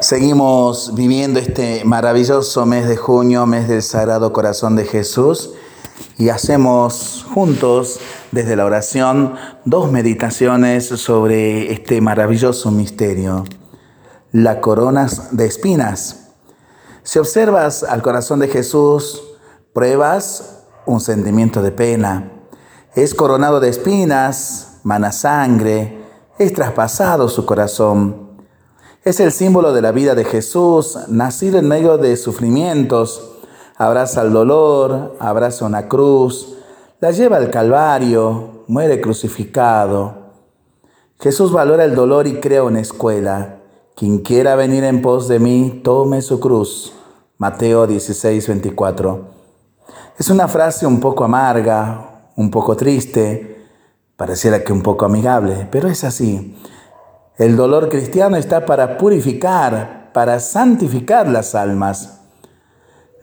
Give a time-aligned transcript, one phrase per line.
[0.00, 5.54] Seguimos viviendo este maravilloso mes de junio, mes del Sagrado Corazón de Jesús,
[6.18, 7.98] y hacemos juntos
[8.30, 13.44] desde la oración dos meditaciones sobre este maravilloso misterio,
[14.32, 16.34] la corona de espinas.
[17.02, 19.22] Si observas al corazón de Jesús,
[19.72, 22.32] pruebas un sentimiento de pena.
[22.94, 26.04] Es coronado de espinas, mana sangre,
[26.38, 28.25] es traspasado su corazón.
[29.06, 33.36] Es el símbolo de la vida de Jesús, nacido en medio de sufrimientos.
[33.76, 36.56] Abraza el dolor, abraza una cruz,
[36.98, 40.32] la lleva al Calvario, muere crucificado.
[41.20, 43.60] Jesús valora el dolor y crea una escuela.
[43.94, 46.92] Quien quiera venir en pos de mí, tome su cruz.
[47.38, 49.20] Mateo 16, 24.
[50.18, 53.68] Es una frase un poco amarga, un poco triste,
[54.16, 56.56] pareciera que un poco amigable, pero es así.
[57.38, 62.20] El dolor cristiano está para purificar, para santificar las almas.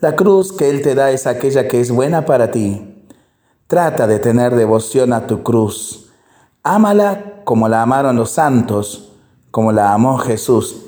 [0.02, 3.06] La cruz que Él te da es aquella que es buena para ti.
[3.66, 6.12] Trata de tener devoción a tu cruz.
[6.62, 9.14] Ámala como la amaron los santos,
[9.50, 10.86] como la amó Jesús.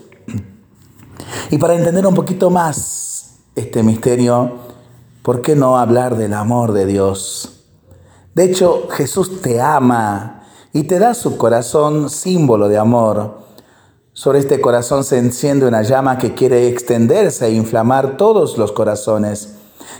[1.49, 4.59] Y para entender un poquito más este misterio,
[5.23, 7.63] ¿por qué no hablar del amor de Dios?
[8.35, 10.43] De hecho, Jesús te ama
[10.75, 13.37] y te da su corazón símbolo de amor.
[14.11, 19.55] Sobre este corazón se enciende una llama que quiere extenderse e inflamar todos los corazones.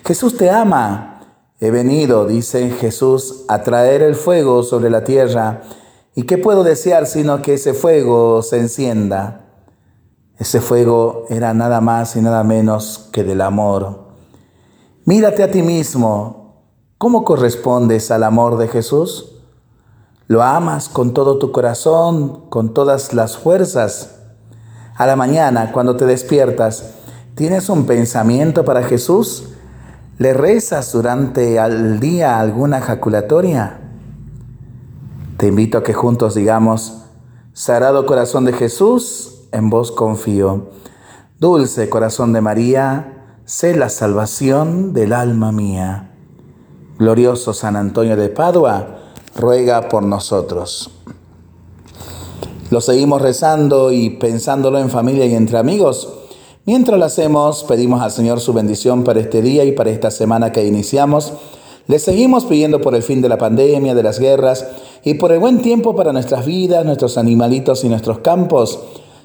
[0.05, 1.21] Jesús te ama.
[1.61, 5.61] He venido, dice Jesús, a traer el fuego sobre la tierra.
[6.13, 9.45] ¿Y qué puedo desear sino que ese fuego se encienda?
[10.37, 14.09] Ese fuego era nada más y nada menos que del amor.
[15.05, 16.65] Mírate a ti mismo.
[16.97, 19.34] ¿Cómo correspondes al amor de Jesús?
[20.27, 24.15] Lo amas con todo tu corazón, con todas las fuerzas.
[24.95, 26.95] A la mañana, cuando te despiertas,
[27.35, 29.49] ¿tienes un pensamiento para Jesús?
[30.17, 33.81] ¿Le rezas durante el día alguna jaculatoria?
[35.37, 37.03] Te invito a que juntos digamos,
[37.53, 40.71] Sagrado Corazón de Jesús, en vos confío.
[41.39, 46.11] Dulce Corazón de María, sé la salvación del alma mía.
[46.97, 49.04] Glorioso San Antonio de Padua,
[49.35, 50.89] ruega por nosotros.
[52.71, 56.09] Lo seguimos rezando y pensándolo en familia y entre amigos.
[56.65, 60.51] Mientras lo hacemos, pedimos al Señor su bendición para este día y para esta semana
[60.51, 61.33] que iniciamos.
[61.87, 64.65] Le seguimos pidiendo por el fin de la pandemia, de las guerras
[65.03, 68.79] y por el buen tiempo para nuestras vidas, nuestros animalitos y nuestros campos.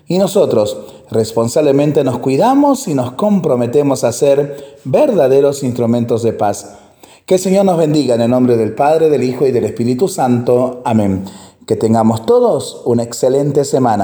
[0.07, 0.77] Y nosotros
[1.11, 6.80] responsablemente nos cuidamos y nos comprometemos a ser verdaderos instrumentos de paz
[7.31, 10.09] que el Señor nos bendiga en el nombre del Padre, del Hijo y del Espíritu
[10.09, 10.83] Santo.
[10.85, 11.23] Amén.
[11.65, 13.99] Que tengamos todos una excelente semana.